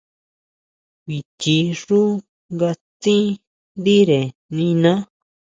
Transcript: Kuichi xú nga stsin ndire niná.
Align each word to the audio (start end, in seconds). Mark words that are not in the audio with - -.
Kuichi 1.03 1.57
xú 1.81 1.99
nga 2.53 2.69
stsin 2.79 3.25
ndire 3.79 4.21
niná. 4.55 4.91